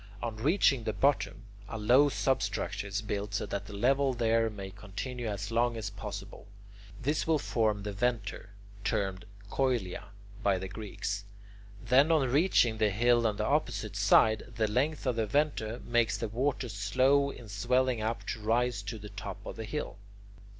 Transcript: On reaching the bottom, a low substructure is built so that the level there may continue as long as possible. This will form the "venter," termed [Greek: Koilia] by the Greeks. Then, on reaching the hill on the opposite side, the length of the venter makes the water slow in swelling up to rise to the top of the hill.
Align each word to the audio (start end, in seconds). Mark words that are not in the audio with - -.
On 0.23 0.35
reaching 0.37 0.83
the 0.83 0.93
bottom, 0.93 1.43
a 1.69 1.77
low 1.77 2.09
substructure 2.09 2.87
is 2.87 3.03
built 3.03 3.35
so 3.35 3.45
that 3.45 3.67
the 3.67 3.75
level 3.75 4.15
there 4.15 4.49
may 4.49 4.71
continue 4.71 5.27
as 5.27 5.51
long 5.51 5.77
as 5.77 5.91
possible. 5.91 6.47
This 6.99 7.27
will 7.27 7.37
form 7.37 7.83
the 7.83 7.91
"venter," 7.93 8.49
termed 8.83 9.25
[Greek: 9.41 9.51
Koilia] 9.51 10.05
by 10.41 10.57
the 10.57 10.67
Greeks. 10.67 11.25
Then, 11.85 12.11
on 12.11 12.31
reaching 12.31 12.79
the 12.79 12.89
hill 12.89 13.27
on 13.27 13.37
the 13.37 13.45
opposite 13.45 13.95
side, 13.95 14.51
the 14.55 14.67
length 14.67 15.05
of 15.05 15.17
the 15.17 15.27
venter 15.27 15.79
makes 15.85 16.17
the 16.17 16.29
water 16.29 16.67
slow 16.69 17.29
in 17.29 17.47
swelling 17.47 18.01
up 18.01 18.25
to 18.29 18.39
rise 18.39 18.81
to 18.81 18.97
the 18.97 19.09
top 19.09 19.45
of 19.45 19.55
the 19.55 19.65
hill. 19.65 19.97